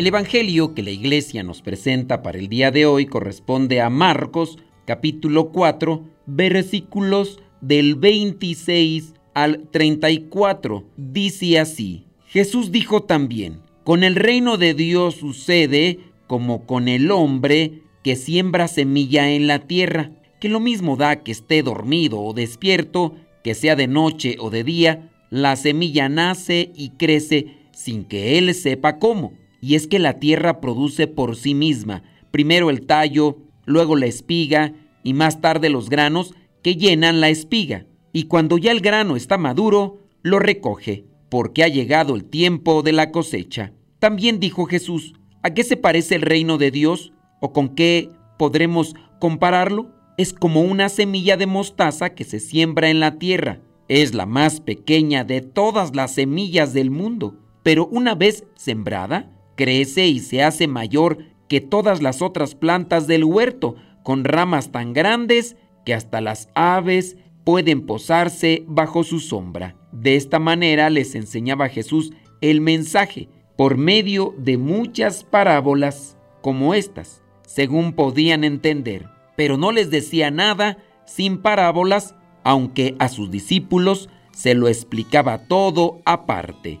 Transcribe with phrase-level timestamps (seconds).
[0.00, 4.56] El Evangelio que la Iglesia nos presenta para el día de hoy corresponde a Marcos
[4.86, 10.84] capítulo 4 versículos del 26 al 34.
[10.96, 17.82] Dice así, Jesús dijo también, con el reino de Dios sucede como con el hombre
[18.02, 23.16] que siembra semilla en la tierra, que lo mismo da que esté dormido o despierto,
[23.44, 28.54] que sea de noche o de día, la semilla nace y crece sin que él
[28.54, 29.38] sepa cómo.
[29.60, 34.72] Y es que la tierra produce por sí misma, primero el tallo, luego la espiga
[35.02, 37.86] y más tarde los granos que llenan la espiga.
[38.12, 42.92] Y cuando ya el grano está maduro, lo recoge, porque ha llegado el tiempo de
[42.92, 43.72] la cosecha.
[43.98, 47.12] También dijo Jesús, ¿a qué se parece el reino de Dios?
[47.40, 49.92] ¿O con qué podremos compararlo?
[50.16, 53.60] Es como una semilla de mostaza que se siembra en la tierra.
[53.88, 59.30] Es la más pequeña de todas las semillas del mundo, pero una vez sembrada,
[59.60, 64.94] crece y se hace mayor que todas las otras plantas del huerto, con ramas tan
[64.94, 69.76] grandes que hasta las aves pueden posarse bajo su sombra.
[69.92, 77.22] De esta manera les enseñaba Jesús el mensaje por medio de muchas parábolas como estas,
[77.46, 82.14] según podían entender, pero no les decía nada sin parábolas,
[82.44, 86.80] aunque a sus discípulos se lo explicaba todo aparte.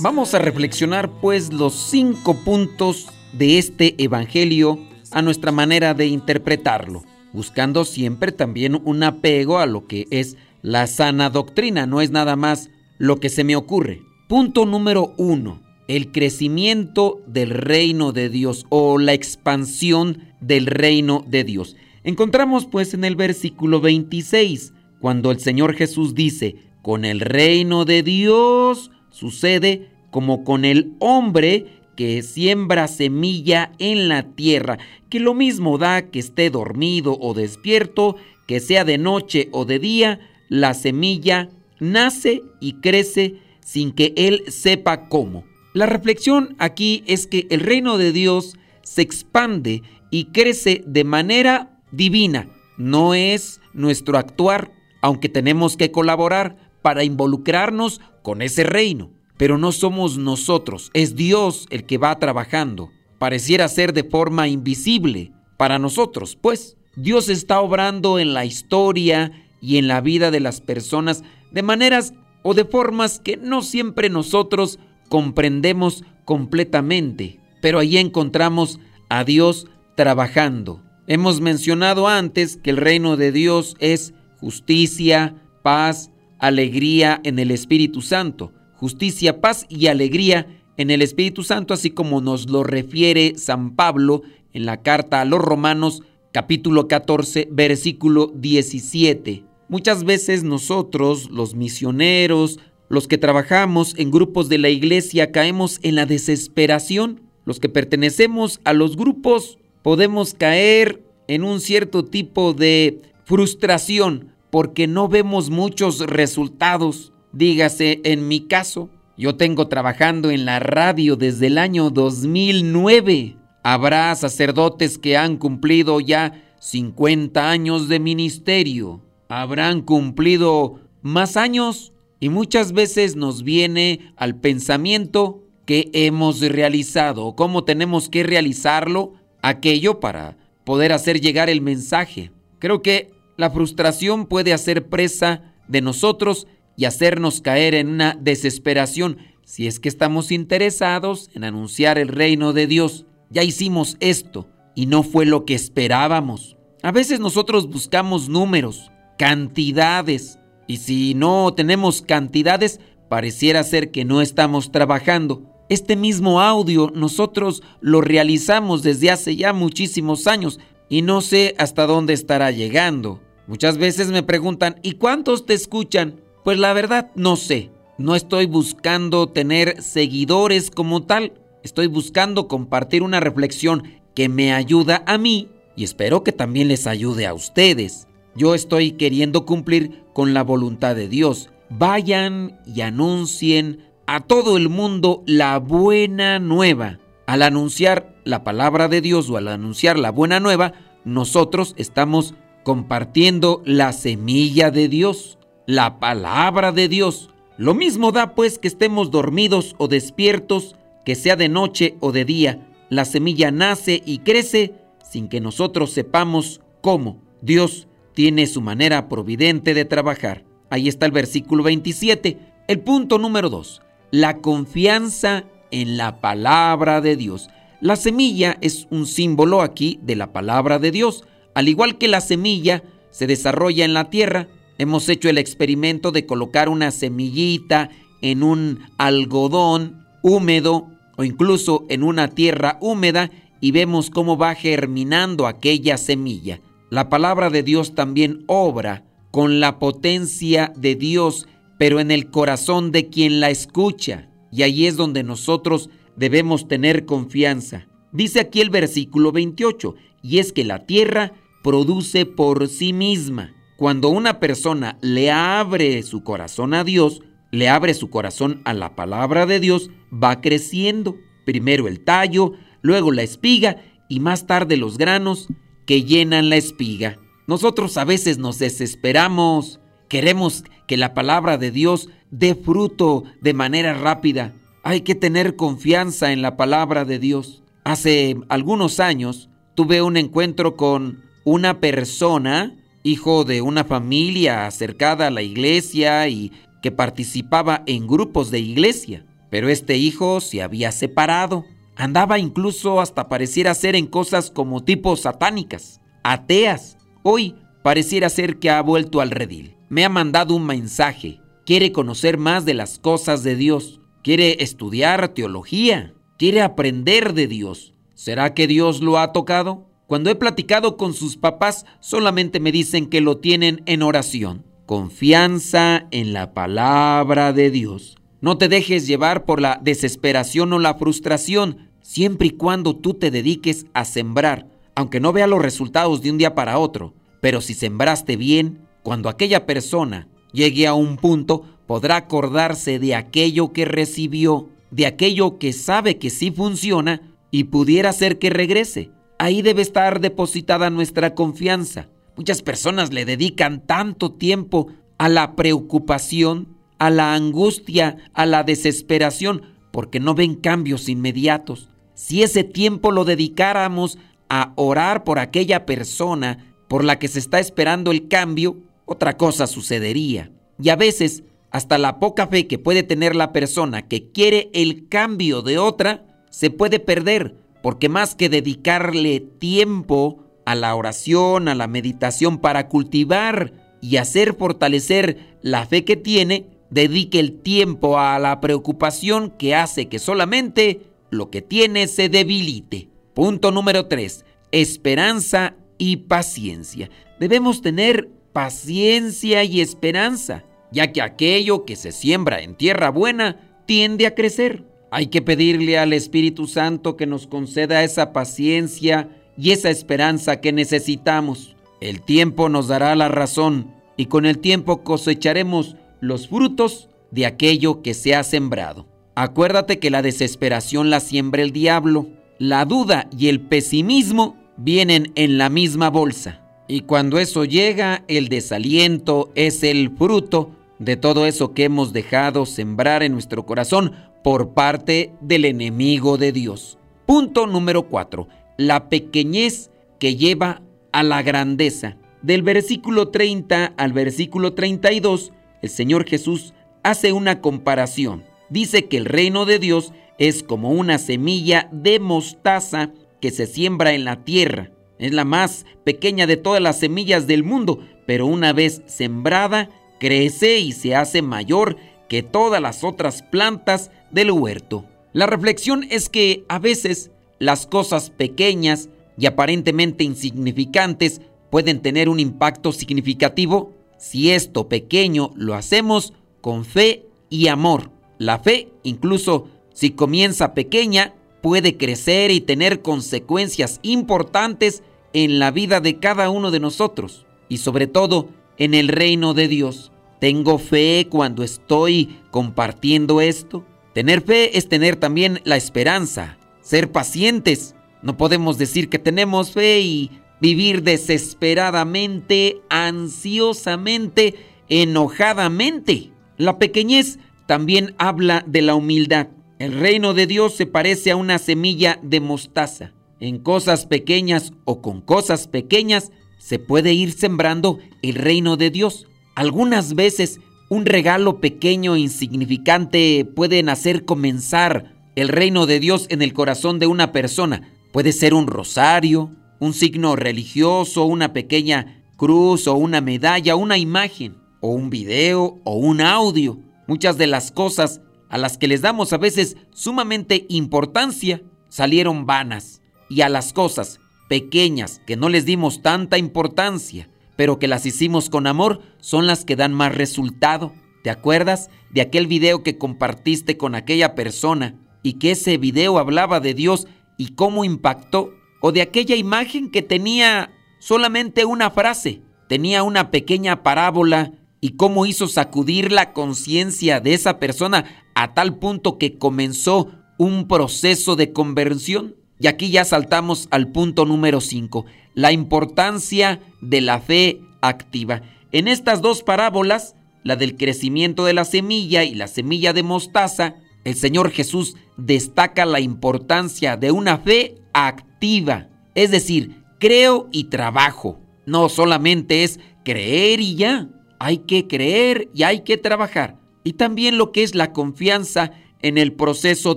[0.00, 4.78] Vamos a reflexionar pues los cinco puntos de este Evangelio
[5.10, 7.02] a nuestra manera de interpretarlo,
[7.32, 12.36] buscando siempre también un apego a lo que es la sana doctrina, no es nada
[12.36, 14.02] más lo que se me ocurre.
[14.28, 21.44] Punto número uno, el crecimiento del reino de Dios o la expansión del reino de
[21.44, 21.76] Dios.
[22.04, 28.02] Encontramos pues en el versículo 26, cuando el Señor Jesús dice, con el reino de
[28.02, 35.78] Dios sucede como con el hombre que siembra semilla en la tierra, que lo mismo
[35.78, 38.16] da que esté dormido o despierto,
[38.48, 40.18] que sea de noche o de día,
[40.48, 45.44] la semilla nace y crece sin que él sepa cómo.
[45.72, 51.71] La reflexión aquí es que el reino de Dios se expande y crece de manera
[51.92, 59.10] divina, no es nuestro actuar, aunque tenemos que colaborar para involucrarnos con ese reino.
[59.36, 62.90] Pero no somos nosotros, es Dios el que va trabajando.
[63.18, 69.78] Pareciera ser de forma invisible para nosotros, pues Dios está obrando en la historia y
[69.78, 71.22] en la vida de las personas
[71.52, 74.78] de maneras o de formas que no siempre nosotros
[75.08, 77.40] comprendemos completamente.
[77.60, 80.82] Pero ahí encontramos a Dios trabajando.
[81.08, 88.02] Hemos mencionado antes que el reino de Dios es justicia, paz, alegría en el Espíritu
[88.02, 88.52] Santo.
[88.76, 90.46] Justicia, paz y alegría
[90.76, 94.22] en el Espíritu Santo, así como nos lo refiere San Pablo
[94.52, 96.02] en la carta a los Romanos
[96.32, 99.44] capítulo 14 versículo 17.
[99.68, 105.96] Muchas veces nosotros, los misioneros, los que trabajamos en grupos de la iglesia, caemos en
[105.96, 107.22] la desesperación.
[107.44, 114.86] Los que pertenecemos a los grupos podemos caer en un cierto tipo de frustración porque
[114.86, 117.12] no vemos muchos resultados.
[117.32, 123.36] Dígase, en mi caso, Yo tengo trabajando en la radio desde el año 2009.
[123.62, 129.02] Habrá sacerdotes que han cumplido ya 50 años de ministerio.
[129.28, 137.64] Habrán cumplido más años y muchas veces nos viene al pensamiento que hemos realizado, cómo
[137.64, 142.30] tenemos que realizarlo, aquello para poder hacer llegar el mensaje.
[142.58, 146.46] Creo que la frustración puede hacer presa de nosotros
[146.76, 152.52] y hacernos caer en una desesperación si es que estamos interesados en anunciar el reino
[152.52, 153.06] de Dios.
[153.30, 156.56] Ya hicimos esto y no fue lo que esperábamos.
[156.82, 164.22] A veces nosotros buscamos números, cantidades, y si no tenemos cantidades, pareciera ser que no
[164.22, 165.51] estamos trabajando.
[165.68, 171.86] Este mismo audio nosotros lo realizamos desde hace ya muchísimos años y no sé hasta
[171.86, 173.20] dónde estará llegando.
[173.46, 176.20] Muchas veces me preguntan, ¿y cuántos te escuchan?
[176.44, 177.70] Pues la verdad no sé.
[177.98, 181.32] No estoy buscando tener seguidores como tal.
[181.62, 183.84] Estoy buscando compartir una reflexión
[184.14, 188.08] que me ayuda a mí y espero que también les ayude a ustedes.
[188.34, 191.50] Yo estoy queriendo cumplir con la voluntad de Dios.
[191.70, 196.98] Vayan y anuncien a todo el mundo la buena nueva.
[197.26, 200.72] Al anunciar la palabra de Dios o al anunciar la buena nueva,
[201.04, 207.30] nosotros estamos compartiendo la semilla de Dios, la palabra de Dios.
[207.56, 212.24] Lo mismo da pues que estemos dormidos o despiertos, que sea de noche o de
[212.24, 212.68] día.
[212.88, 217.20] La semilla nace y crece sin que nosotros sepamos cómo.
[217.40, 220.44] Dios tiene su manera providente de trabajar.
[220.70, 222.38] Ahí está el versículo 27.
[222.68, 223.82] El punto número 2.
[224.12, 227.48] La confianza en la palabra de Dios.
[227.80, 231.24] La semilla es un símbolo aquí de la palabra de Dios.
[231.54, 236.26] Al igual que la semilla se desarrolla en la tierra, hemos hecho el experimento de
[236.26, 237.88] colocar una semillita
[238.20, 243.30] en un algodón húmedo o incluso en una tierra húmeda
[243.62, 246.60] y vemos cómo va germinando aquella semilla.
[246.90, 251.48] La palabra de Dios también obra con la potencia de Dios,
[251.82, 254.28] pero en el corazón de quien la escucha.
[254.52, 257.88] Y ahí es donde nosotros debemos tener confianza.
[258.12, 261.32] Dice aquí el versículo 28, y es que la tierra
[261.64, 263.56] produce por sí misma.
[263.76, 267.20] Cuando una persona le abre su corazón a Dios,
[267.50, 271.16] le abre su corazón a la palabra de Dios, va creciendo.
[271.44, 275.48] Primero el tallo, luego la espiga y más tarde los granos
[275.84, 277.18] que llenan la espiga.
[277.48, 279.80] Nosotros a veces nos desesperamos,
[280.12, 284.52] queremos que la palabra de Dios dé fruto de manera rápida.
[284.82, 287.62] Hay que tener confianza en la palabra de Dios.
[287.82, 295.30] Hace algunos años tuve un encuentro con una persona, hijo de una familia acercada a
[295.30, 299.24] la iglesia y que participaba en grupos de iglesia.
[299.48, 301.64] Pero este hijo se había separado
[301.96, 306.98] Andaba incluso hasta pareciera ser en cosas como tipo satánicas, ateas.
[307.22, 309.76] Hoy pareciera ser que ha vuelto al redil.
[309.92, 311.42] Me ha mandado un mensaje.
[311.66, 314.00] Quiere conocer más de las cosas de Dios.
[314.22, 316.14] Quiere estudiar teología.
[316.38, 317.92] Quiere aprender de Dios.
[318.14, 319.86] ¿Será que Dios lo ha tocado?
[320.06, 324.64] Cuando he platicado con sus papás, solamente me dicen que lo tienen en oración.
[324.86, 328.16] Confianza en la palabra de Dios.
[328.40, 333.30] No te dejes llevar por la desesperación o la frustración, siempre y cuando tú te
[333.30, 337.12] dediques a sembrar, aunque no vea los resultados de un día para otro.
[337.42, 343.72] Pero si sembraste bien, cuando aquella persona llegue a un punto, podrá acordarse de aquello
[343.72, 349.10] que recibió, de aquello que sabe que sí funciona y pudiera ser que regrese.
[349.38, 352.08] Ahí debe estar depositada nuestra confianza.
[352.36, 359.62] Muchas personas le dedican tanto tiempo a la preocupación, a la angustia, a la desesperación,
[359.90, 361.88] porque no ven cambios inmediatos.
[362.14, 364.18] Si ese tiempo lo dedicáramos
[364.48, 369.66] a orar por aquella persona por la que se está esperando el cambio, otra cosa
[369.66, 370.50] sucedería.
[370.82, 375.08] Y a veces, hasta la poca fe que puede tener la persona que quiere el
[375.08, 381.74] cambio de otra, se puede perder, porque más que dedicarle tiempo a la oración, a
[381.74, 388.38] la meditación para cultivar y hacer fortalecer la fe que tiene, dedique el tiempo a
[388.38, 393.08] la preocupación que hace que solamente lo que tiene se debilite.
[393.34, 394.44] Punto número 3.
[394.72, 397.08] Esperanza y paciencia.
[397.40, 403.56] Debemos tener paciencia y esperanza, ya que aquello que se siembra en tierra buena
[403.86, 404.84] tiende a crecer.
[405.10, 410.72] Hay que pedirle al Espíritu Santo que nos conceda esa paciencia y esa esperanza que
[410.72, 411.76] necesitamos.
[412.00, 418.02] El tiempo nos dará la razón y con el tiempo cosecharemos los frutos de aquello
[418.02, 419.06] que se ha sembrado.
[419.34, 422.28] Acuérdate que la desesperación la siembra el diablo.
[422.58, 426.61] La duda y el pesimismo vienen en la misma bolsa.
[426.92, 432.66] Y cuando eso llega, el desaliento es el fruto de todo eso que hemos dejado
[432.66, 434.12] sembrar en nuestro corazón
[434.44, 436.98] por parte del enemigo de Dios.
[437.24, 438.46] Punto número 4.
[438.76, 440.82] La pequeñez que lleva
[441.12, 442.18] a la grandeza.
[442.42, 448.44] Del versículo 30 al versículo 32, el Señor Jesús hace una comparación.
[448.68, 454.12] Dice que el reino de Dios es como una semilla de mostaza que se siembra
[454.12, 454.90] en la tierra.
[455.22, 459.88] Es la más pequeña de todas las semillas del mundo, pero una vez sembrada,
[460.18, 461.96] crece y se hace mayor
[462.28, 465.06] que todas las otras plantas del huerto.
[465.32, 472.40] La reflexión es que a veces las cosas pequeñas y aparentemente insignificantes pueden tener un
[472.40, 478.10] impacto significativo si esto pequeño lo hacemos con fe y amor.
[478.38, 486.00] La fe, incluso si comienza pequeña, puede crecer y tener consecuencias importantes en la vida
[486.00, 488.48] de cada uno de nosotros y sobre todo
[488.78, 490.12] en el reino de Dios.
[490.40, 493.84] Tengo fe cuando estoy compartiendo esto.
[494.12, 497.94] Tener fe es tener también la esperanza, ser pacientes.
[498.22, 504.56] No podemos decir que tenemos fe y vivir desesperadamente, ansiosamente,
[504.88, 506.32] enojadamente.
[506.56, 509.48] La pequeñez también habla de la humildad.
[509.78, 513.12] El reino de Dios se parece a una semilla de mostaza.
[513.42, 519.26] En cosas pequeñas o con cosas pequeñas se puede ir sembrando el reino de Dios.
[519.56, 526.40] Algunas veces un regalo pequeño e insignificante pueden hacer comenzar el reino de Dios en
[526.40, 527.92] el corazón de una persona.
[528.12, 534.54] Puede ser un rosario, un signo religioso, una pequeña cruz o una medalla, una imagen,
[534.80, 536.78] o un video o un audio.
[537.08, 543.01] Muchas de las cosas a las que les damos a veces sumamente importancia salieron vanas.
[543.32, 544.20] Y a las cosas
[544.50, 549.64] pequeñas que no les dimos tanta importancia, pero que las hicimos con amor, son las
[549.64, 550.92] que dan más resultado.
[551.22, 556.60] ¿Te acuerdas de aquel video que compartiste con aquella persona y que ese video hablaba
[556.60, 557.06] de Dios
[557.38, 558.52] y cómo impactó?
[558.82, 565.24] ¿O de aquella imagen que tenía solamente una frase, tenía una pequeña parábola y cómo
[565.24, 571.54] hizo sacudir la conciencia de esa persona a tal punto que comenzó un proceso de
[571.54, 572.41] conversión.
[572.62, 575.04] Y aquí ya saltamos al punto número 5,
[575.34, 578.42] la importancia de la fe activa.
[578.70, 580.14] En estas dos parábolas,
[580.44, 585.84] la del crecimiento de la semilla y la semilla de mostaza, el Señor Jesús destaca
[585.86, 591.40] la importancia de una fe activa, es decir, creo y trabajo.
[591.66, 596.60] No solamente es creer y ya, hay que creer y hay que trabajar.
[596.84, 598.70] Y también lo que es la confianza
[599.02, 599.96] en el proceso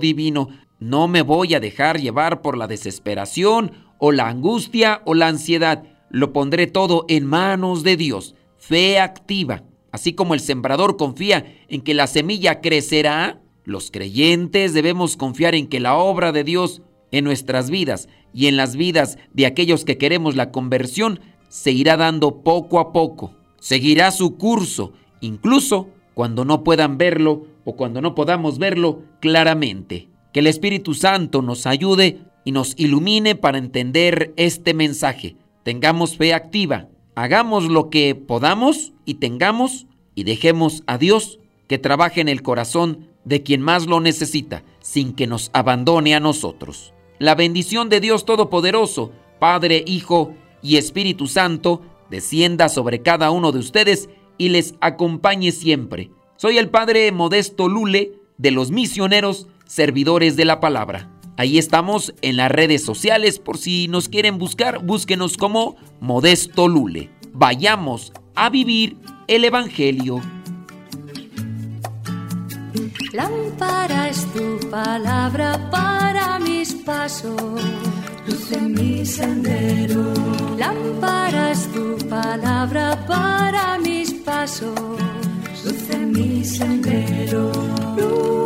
[0.00, 0.48] divino.
[0.78, 5.84] No me voy a dejar llevar por la desesperación o la angustia o la ansiedad.
[6.10, 8.34] Lo pondré todo en manos de Dios.
[8.58, 9.62] Fe activa.
[9.90, 15.66] Así como el sembrador confía en que la semilla crecerá, los creyentes debemos confiar en
[15.66, 19.96] que la obra de Dios en nuestras vidas y en las vidas de aquellos que
[19.96, 23.32] queremos la conversión se irá dando poco a poco
[23.66, 30.08] seguirá su curso, incluso cuando no puedan verlo o cuando no podamos verlo claramente.
[30.36, 35.34] Que el Espíritu Santo nos ayude y nos ilumine para entender este mensaje.
[35.62, 41.38] Tengamos fe activa, hagamos lo que podamos y tengamos y dejemos a Dios
[41.68, 46.20] que trabaje en el corazón de quien más lo necesita, sin que nos abandone a
[46.20, 46.92] nosotros.
[47.18, 53.60] La bendición de Dios Todopoderoso, Padre, Hijo y Espíritu Santo, descienda sobre cada uno de
[53.60, 56.10] ustedes y les acompañe siempre.
[56.36, 61.10] Soy el Padre Modesto Lule de los misioneros servidores de la palabra.
[61.36, 67.10] Ahí estamos en las redes sociales por si nos quieren buscar, búsquenos como Modesto Lule.
[67.32, 68.96] Vayamos a vivir
[69.28, 70.22] el Evangelio.
[73.12, 77.40] Lámpara es tu palabra para mis pasos,
[78.26, 80.12] luz en mi sendero.
[80.58, 84.78] Lámpara es tu palabra para mis pasos,
[85.64, 87.52] luz en mi sendero.
[87.96, 88.45] Luz,